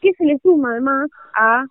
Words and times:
que 0.00 0.12
se 0.14 0.24
le 0.24 0.38
suma 0.38 0.72
además 0.72 1.10
a 1.34 1.64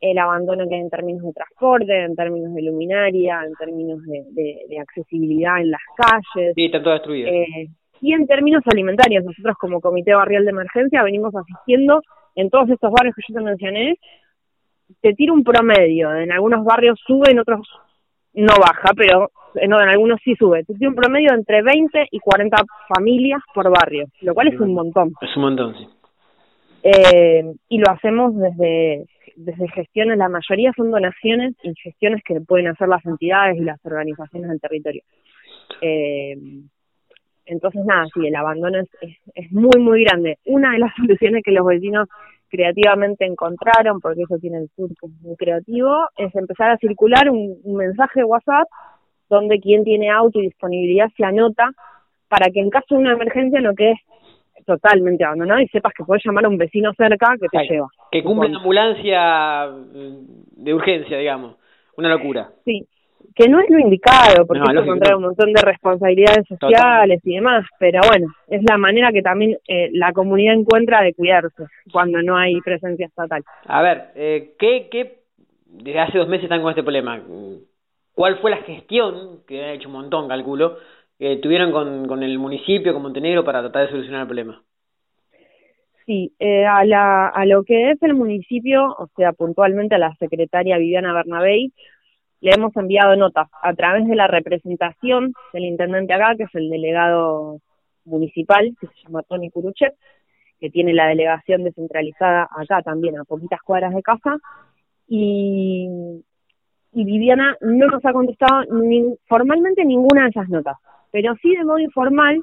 el 0.00 0.18
abandono 0.18 0.68
que 0.68 0.74
hay 0.74 0.82
en 0.82 0.90
términos 0.90 1.22
de 1.22 1.32
transporte, 1.32 2.04
en 2.04 2.14
términos 2.14 2.54
de 2.54 2.62
luminaria, 2.62 3.42
en 3.44 3.54
términos 3.54 4.00
de, 4.04 4.78
accesibilidad 4.80 5.60
en 5.60 5.70
las 5.70 5.80
calles. 5.96 6.54
Sí, 6.54 6.66
está 6.66 6.82
todo 6.82 6.94
destruido. 6.94 7.28
Eh, 7.28 7.68
y 8.00 8.12
en 8.12 8.26
términos 8.26 8.62
alimentarios, 8.66 9.24
nosotros 9.24 9.56
como 9.58 9.80
Comité 9.80 10.14
Barrial 10.14 10.44
de 10.44 10.50
Emergencia 10.50 11.02
venimos 11.02 11.34
asistiendo 11.34 12.02
en 12.34 12.50
todos 12.50 12.68
estos 12.68 12.92
barrios 12.92 13.14
que 13.14 13.22
yo 13.26 13.38
te 13.38 13.44
mencioné, 13.44 13.98
te 15.00 15.14
tiro 15.14 15.32
un 15.32 15.42
promedio, 15.42 16.14
en 16.14 16.30
algunos 16.30 16.64
barrios 16.64 17.00
sube, 17.06 17.30
en 17.30 17.38
otros 17.38 17.66
no 18.34 18.52
baja, 18.60 18.90
pero 18.94 19.30
en, 19.54 19.72
en 19.72 19.88
algunos 19.88 20.20
sí 20.22 20.34
sube. 20.36 20.62
Te 20.64 20.74
tiro 20.74 20.90
un 20.90 20.96
promedio 20.96 21.32
entre 21.32 21.62
20 21.62 22.08
y 22.10 22.18
40 22.18 22.56
familias 22.94 23.40
por 23.54 23.70
barrio, 23.70 24.06
lo 24.20 24.34
cual 24.34 24.48
es 24.48 24.60
un 24.60 24.74
montón. 24.74 25.12
Es 25.22 25.34
un 25.36 25.42
montón, 25.42 25.74
sí. 25.74 25.86
Eh, 26.82 27.44
y 27.68 27.78
lo 27.78 27.90
hacemos 27.90 28.36
desde, 28.36 29.06
desde 29.36 29.68
gestiones, 29.68 30.18
la 30.18 30.28
mayoría 30.28 30.72
son 30.76 30.90
donaciones 30.90 31.54
y 31.62 31.74
gestiones 31.74 32.22
que 32.24 32.40
pueden 32.40 32.68
hacer 32.68 32.88
las 32.88 33.04
entidades 33.04 33.56
y 33.56 33.64
las 33.64 33.84
organizaciones 33.84 34.50
del 34.50 34.60
territorio. 34.60 35.02
Eh, 35.80 36.36
entonces, 37.46 37.84
nada, 37.84 38.06
sí, 38.12 38.26
el 38.26 38.34
abandono 38.34 38.80
es, 38.80 38.88
es, 39.34 39.52
muy, 39.52 39.80
muy 39.80 40.04
grande. 40.04 40.38
Una 40.44 40.72
de 40.72 40.78
las 40.80 40.94
soluciones 40.96 41.42
que 41.44 41.52
los 41.52 41.66
vecinos 41.66 42.08
creativamente 42.48 43.24
encontraron, 43.24 44.00
porque 44.00 44.22
eso 44.22 44.38
tiene 44.38 44.58
el 44.58 44.70
sur 44.76 44.90
muy 45.20 45.36
creativo, 45.36 46.08
es 46.16 46.34
empezar 46.34 46.70
a 46.70 46.78
circular 46.78 47.30
un, 47.30 47.58
mensaje 47.64 48.20
de 48.20 48.24
WhatsApp 48.24 48.68
donde 49.28 49.58
quien 49.58 49.84
tiene 49.84 50.10
auto 50.10 50.38
y 50.38 50.46
disponibilidad 50.46 51.08
se 51.16 51.24
anota 51.24 51.70
para 52.28 52.50
que 52.50 52.60
en 52.60 52.70
caso 52.70 52.94
de 52.94 53.00
una 53.00 53.12
emergencia 53.12 53.60
no 53.60 53.74
quede 53.74 54.00
totalmente 54.66 55.24
abandonado 55.24 55.60
y 55.60 55.68
sepas 55.68 55.94
que 55.94 56.04
puedes 56.04 56.24
llamar 56.24 56.44
a 56.44 56.48
un 56.48 56.58
vecino 56.58 56.92
cerca 56.94 57.34
que 57.40 57.46
te 57.48 57.66
lleva. 57.66 57.88
Que 58.10 58.22
cumple 58.22 58.48
una 58.48 58.58
ambulancia 58.58 59.70
de 60.56 60.74
urgencia, 60.74 61.16
digamos. 61.16 61.56
Una 61.96 62.10
locura. 62.10 62.50
Sí, 62.64 62.86
que 63.34 63.48
no 63.48 63.60
es 63.60 63.68
lo 63.68 63.78
indicado, 63.78 64.46
porque 64.46 64.60
no, 64.60 64.80
eso 64.80 65.16
un 65.16 65.22
montón 65.22 65.52
de 65.52 65.60
responsabilidades 65.62 66.46
sociales 66.48 67.20
y 67.24 67.34
demás, 67.34 67.66
pero 67.78 68.00
bueno, 68.08 68.28
es 68.48 68.62
la 68.68 68.78
manera 68.78 69.12
que 69.12 69.22
también 69.22 69.58
eh, 69.68 69.90
la 69.92 70.12
comunidad 70.12 70.54
encuentra 70.54 71.02
de 71.02 71.14
cuidarse 71.14 71.64
cuando 71.92 72.22
no 72.22 72.36
hay 72.36 72.60
presencia 72.62 73.06
estatal. 73.06 73.42
A 73.66 73.82
ver, 73.82 74.04
eh, 74.14 74.54
¿qué, 74.58 74.88
¿qué, 74.90 75.18
desde 75.66 76.00
hace 76.00 76.18
dos 76.18 76.28
meses 76.28 76.44
están 76.44 76.62
con 76.62 76.70
este 76.70 76.82
problema? 76.82 77.20
¿Cuál 78.14 78.38
fue 78.38 78.50
la 78.50 78.58
gestión, 78.58 79.40
que 79.46 79.62
ha 79.62 79.72
hecho 79.72 79.88
un 79.88 79.94
montón, 79.94 80.28
calculo, 80.28 80.78
que 81.18 81.36
tuvieron 81.36 81.72
con, 81.72 82.06
con 82.06 82.22
el 82.22 82.38
municipio, 82.38 82.92
con 82.92 83.02
Montenegro, 83.02 83.44
para 83.44 83.60
tratar 83.60 83.86
de 83.86 83.90
solucionar 83.90 84.22
el 84.22 84.26
problema? 84.26 84.62
Sí, 86.06 86.32
eh, 86.38 86.64
a, 86.64 86.84
la, 86.84 87.28
a 87.28 87.44
lo 87.46 87.64
que 87.64 87.90
es 87.90 88.02
el 88.02 88.14
municipio, 88.14 88.94
o 88.96 89.08
sea, 89.16 89.32
puntualmente 89.32 89.96
a 89.96 89.98
la 89.98 90.14
secretaria 90.16 90.78
Viviana 90.78 91.12
Bernabé, 91.12 91.70
le 92.40 92.50
hemos 92.54 92.76
enviado 92.76 93.16
notas 93.16 93.48
a 93.60 93.74
través 93.74 94.06
de 94.06 94.14
la 94.14 94.28
representación 94.28 95.32
del 95.52 95.64
intendente 95.64 96.12
acá, 96.12 96.36
que 96.36 96.44
es 96.44 96.54
el 96.54 96.70
delegado 96.70 97.58
municipal, 98.04 98.76
que 98.80 98.86
se 98.86 98.94
llama 99.04 99.24
Tony 99.24 99.50
Kuruchev, 99.50 99.94
que 100.60 100.70
tiene 100.70 100.94
la 100.94 101.08
delegación 101.08 101.64
descentralizada 101.64 102.48
acá 102.56 102.82
también, 102.82 103.18
a 103.18 103.24
poquitas 103.24 103.60
cuadras 103.62 103.92
de 103.92 104.02
casa, 104.02 104.36
y, 105.08 105.88
y 106.92 107.04
Viviana 107.04 107.56
no 107.60 107.86
nos 107.86 108.04
ha 108.04 108.12
contestado 108.12 108.64
ni, 108.70 109.16
formalmente 109.26 109.84
ninguna 109.84 110.24
de 110.24 110.28
esas 110.28 110.48
notas, 110.48 110.76
pero 111.16 111.34
sí 111.40 111.56
de 111.56 111.64
modo 111.64 111.78
informal 111.78 112.42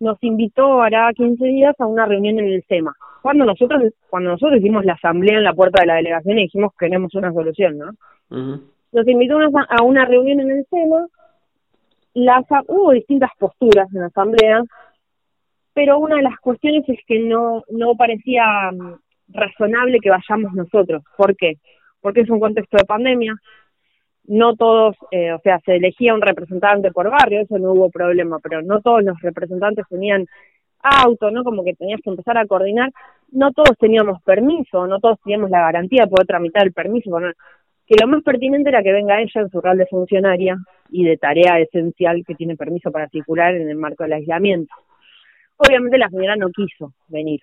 nos 0.00 0.16
invitó 0.22 0.80
hará 0.80 1.12
15 1.12 1.44
días 1.44 1.78
a 1.78 1.84
una 1.84 2.06
reunión 2.06 2.38
en 2.38 2.46
el 2.46 2.64
SEMA. 2.66 2.94
Cuando 3.20 3.44
nosotros 3.44 3.92
cuando 4.08 4.30
nosotros 4.30 4.58
hicimos 4.58 4.86
la 4.86 4.94
asamblea 4.94 5.36
en 5.36 5.44
la 5.44 5.52
puerta 5.52 5.82
de 5.82 5.86
la 5.86 5.96
delegación 5.96 6.38
y 6.38 6.44
dijimos 6.44 6.72
que 6.72 6.86
queremos 6.86 7.14
una 7.14 7.30
solución, 7.30 7.76
¿no? 7.76 7.90
Nos 8.92 9.06
invitó 9.06 9.38
a 9.38 9.82
una 9.82 10.06
reunión 10.06 10.40
en 10.40 10.50
el 10.50 10.66
SEMA, 10.70 11.08
las, 12.14 12.46
hubo 12.68 12.92
distintas 12.92 13.32
posturas 13.38 13.92
en 13.92 14.00
la 14.00 14.06
asamblea, 14.06 14.62
pero 15.74 15.98
una 15.98 16.16
de 16.16 16.22
las 16.22 16.38
cuestiones 16.40 16.88
es 16.88 17.00
que 17.06 17.18
no, 17.18 17.64
no 17.68 17.96
parecía 17.96 18.70
mm, 18.72 18.94
razonable 19.28 19.98
que 20.00 20.08
vayamos 20.08 20.54
nosotros. 20.54 21.02
¿Por 21.18 21.36
qué? 21.36 21.58
Porque 22.00 22.22
es 22.22 22.30
un 22.30 22.40
contexto 22.40 22.78
de 22.78 22.86
pandemia, 22.86 23.34
no 24.30 24.54
todos, 24.54 24.96
eh, 25.10 25.32
o 25.32 25.40
sea, 25.40 25.58
se 25.64 25.74
elegía 25.74 26.14
un 26.14 26.22
representante 26.22 26.92
por 26.92 27.10
barrio, 27.10 27.40
eso 27.40 27.58
no 27.58 27.72
hubo 27.72 27.90
problema, 27.90 28.38
pero 28.38 28.62
no 28.62 28.80
todos 28.80 29.02
los 29.02 29.20
representantes 29.20 29.84
tenían 29.90 30.24
auto, 30.78 31.32
¿no? 31.32 31.42
Como 31.42 31.64
que 31.64 31.74
tenías 31.74 32.00
que 32.00 32.10
empezar 32.10 32.38
a 32.38 32.46
coordinar, 32.46 32.92
no 33.32 33.50
todos 33.50 33.76
teníamos 33.76 34.22
permiso, 34.22 34.86
no 34.86 35.00
todos 35.00 35.18
teníamos 35.24 35.50
la 35.50 35.62
garantía 35.62 36.04
de 36.04 36.10
poder 36.10 36.28
tramitar 36.28 36.64
el 36.64 36.72
permiso, 36.72 37.10
que 37.86 37.96
lo 38.00 38.06
más 38.06 38.22
pertinente 38.22 38.68
era 38.68 38.84
que 38.84 38.92
venga 38.92 39.20
ella 39.20 39.40
en 39.40 39.50
su 39.50 39.60
rol 39.60 39.76
de 39.76 39.86
funcionaria 39.86 40.56
y 40.90 41.04
de 41.04 41.16
tarea 41.16 41.58
esencial 41.58 42.22
que 42.24 42.36
tiene 42.36 42.56
permiso 42.56 42.92
para 42.92 43.08
circular 43.08 43.56
en 43.56 43.68
el 43.68 43.76
marco 43.76 44.04
del 44.04 44.12
aislamiento. 44.12 44.72
Obviamente 45.56 45.98
la 45.98 46.08
señora 46.08 46.36
no 46.36 46.50
quiso 46.50 46.92
venir. 47.08 47.40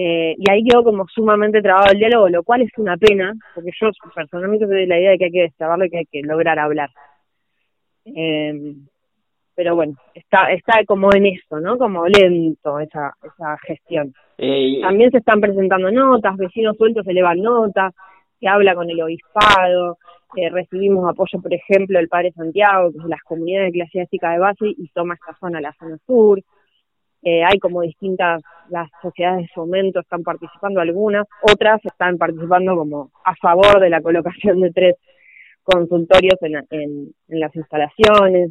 Eh, 0.00 0.36
y 0.38 0.48
ahí 0.48 0.62
quedó 0.62 0.84
como 0.84 1.08
sumamente 1.08 1.60
trabado 1.60 1.90
el 1.90 1.98
diálogo, 1.98 2.28
lo 2.28 2.44
cual 2.44 2.62
es 2.62 2.70
una 2.76 2.96
pena, 2.96 3.34
porque 3.52 3.72
yo 3.80 3.90
personalmente 4.14 4.64
soy 4.68 4.82
de 4.82 4.86
la 4.86 4.96
idea 4.96 5.10
de 5.10 5.18
que 5.18 5.24
hay 5.24 5.32
que 5.32 5.42
destrabarlo 5.42 5.86
y 5.86 5.90
que 5.90 5.98
hay 5.98 6.06
que 6.06 6.22
lograr 6.22 6.56
hablar. 6.60 6.88
Eh, 8.04 8.74
pero 9.56 9.74
bueno, 9.74 9.96
está 10.14 10.52
está 10.52 10.84
como 10.86 11.12
en 11.12 11.26
eso, 11.26 11.58
¿no? 11.58 11.76
Como 11.78 12.06
lento 12.06 12.78
esa 12.78 13.12
esa 13.24 13.58
gestión. 13.66 14.14
Eh, 14.38 14.78
También 14.82 15.10
se 15.10 15.18
están 15.18 15.40
presentando 15.40 15.90
notas, 15.90 16.36
vecinos 16.36 16.76
sueltos 16.76 17.04
elevan 17.08 17.42
notas, 17.42 17.92
que 18.40 18.46
habla 18.46 18.76
con 18.76 18.88
el 18.88 19.02
obispado, 19.02 19.98
eh, 20.36 20.48
recibimos 20.48 21.10
apoyo, 21.10 21.42
por 21.42 21.52
ejemplo, 21.52 21.98
del 21.98 22.06
Padre 22.06 22.30
Santiago, 22.36 22.92
que 22.92 22.98
es 22.98 23.04
las 23.04 23.22
comunidades 23.22 23.70
eclesiásticas 23.70 24.34
de 24.34 24.38
base, 24.38 24.66
y 24.68 24.88
toma 24.94 25.14
esta 25.14 25.36
zona, 25.40 25.60
la 25.60 25.72
zona 25.72 25.98
sur. 26.06 26.40
Eh, 27.28 27.44
hay 27.44 27.58
como 27.58 27.82
distintas, 27.82 28.40
las 28.70 28.88
sociedades 29.02 29.42
de 29.42 29.48
fomento 29.54 30.00
están 30.00 30.22
participando 30.22 30.80
algunas, 30.80 31.26
otras 31.42 31.78
están 31.84 32.16
participando 32.16 32.74
como 32.74 33.10
a 33.22 33.34
favor 33.36 33.80
de 33.80 33.90
la 33.90 34.00
colocación 34.00 34.62
de 34.62 34.70
tres 34.70 34.94
consultorios 35.62 36.38
en, 36.40 36.54
en, 36.70 37.12
en 37.28 37.40
las 37.40 37.54
instalaciones. 37.54 38.50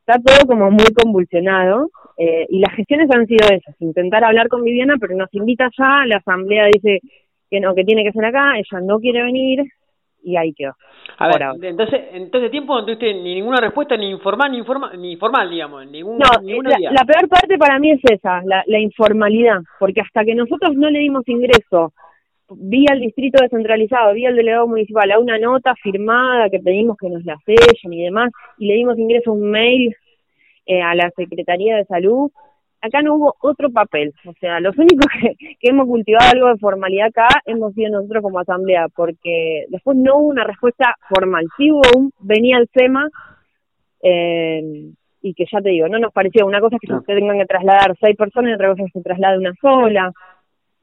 Está 0.00 0.22
todo 0.24 0.46
como 0.46 0.70
muy 0.70 0.90
convulsionado 0.94 1.90
eh, 2.16 2.46
y 2.48 2.60
las 2.60 2.74
gestiones 2.76 3.10
han 3.14 3.26
sido 3.26 3.46
esas, 3.50 3.76
intentar 3.80 4.24
hablar 4.24 4.48
con 4.48 4.64
Viviana, 4.64 4.94
pero 4.98 5.14
nos 5.14 5.28
invita 5.34 5.68
ya, 5.76 6.06
la 6.06 6.16
asamblea 6.16 6.64
dice 6.72 7.00
que 7.50 7.60
no, 7.60 7.74
que 7.74 7.84
tiene 7.84 8.04
que 8.04 8.12
ser 8.12 8.24
acá, 8.24 8.54
ella 8.56 8.80
no 8.80 9.00
quiere 9.00 9.22
venir 9.22 9.64
y 10.28 10.36
ahí 10.36 10.52
quedó. 10.52 10.74
A 11.16 11.26
ver, 11.26 11.42
entonces, 11.62 12.00
entonces 12.12 12.50
tiempo 12.50 12.74
no 12.74 12.84
tuviste 12.84 13.12
ni 13.14 13.34
ninguna 13.34 13.60
respuesta 13.60 13.96
ni 13.96 14.10
informal 14.10 14.52
ni 14.52 14.58
informal, 14.58 15.00
ni 15.00 15.16
formal, 15.16 15.50
digamos, 15.50 15.86
ningún, 15.86 16.18
no, 16.18 16.24
la, 16.90 17.04
peor 17.04 17.28
parte 17.28 17.56
para 17.56 17.78
mí 17.78 17.92
es 17.92 18.00
esa, 18.04 18.42
la, 18.44 18.62
la 18.66 18.78
informalidad, 18.78 19.60
porque 19.80 20.00
hasta 20.00 20.24
que 20.24 20.34
nosotros 20.34 20.74
no 20.76 20.90
le 20.90 20.98
dimos 20.98 21.26
ingreso 21.26 21.92
vía 22.50 22.92
el 22.92 23.00
distrito 23.00 23.42
descentralizado, 23.42 24.14
vía 24.14 24.30
el 24.30 24.36
delegado 24.36 24.66
municipal, 24.66 25.10
a 25.10 25.18
una 25.18 25.38
nota 25.38 25.74
firmada 25.82 26.48
que 26.50 26.60
pedimos 26.60 26.96
que 26.96 27.08
nos 27.08 27.24
la 27.24 27.36
sellen 27.44 27.92
y 27.92 28.04
demás, 28.04 28.30
y 28.58 28.66
le 28.66 28.74
dimos 28.74 28.98
ingreso 28.98 29.30
a 29.30 29.34
un 29.34 29.50
mail 29.50 29.94
eh, 30.66 30.82
a 30.82 30.94
la 30.94 31.10
Secretaría 31.16 31.76
de 31.76 31.84
Salud, 31.84 32.30
acá 32.80 33.02
no 33.02 33.14
hubo 33.14 33.36
otro 33.40 33.70
papel, 33.70 34.14
o 34.26 34.32
sea, 34.40 34.60
los 34.60 34.76
únicos 34.78 35.06
que, 35.38 35.56
que, 35.58 35.68
hemos 35.68 35.86
cultivado 35.86 36.30
algo 36.32 36.48
de 36.48 36.58
formalidad 36.58 37.08
acá 37.08 37.28
hemos 37.44 37.74
sido 37.74 37.90
nosotros 37.90 38.22
como 38.22 38.38
asamblea, 38.38 38.88
porque 38.94 39.64
después 39.68 39.96
no 39.96 40.18
hubo 40.18 40.28
una 40.28 40.44
respuesta 40.44 40.94
formal, 41.08 41.46
sí 41.56 41.70
hubo 41.70 41.82
un, 41.96 42.12
venía 42.20 42.58
el 42.58 42.68
SEMA, 42.72 43.08
eh, 44.02 44.92
y 45.20 45.34
que 45.34 45.44
ya 45.50 45.60
te 45.60 45.70
digo, 45.70 45.88
no 45.88 45.98
nos 45.98 46.12
parecía, 46.12 46.44
una 46.44 46.60
cosa 46.60 46.76
es 46.76 46.80
que 46.80 46.94
se 46.94 47.14
tengan 47.14 47.38
que 47.38 47.46
trasladar 47.46 47.96
seis 48.00 48.16
personas 48.16 48.50
y 48.50 48.54
otra 48.54 48.70
cosa 48.70 48.82
es 48.84 48.92
que 48.92 48.98
se 49.00 49.04
traslade 49.04 49.38
una 49.38 49.52
sola, 49.60 50.12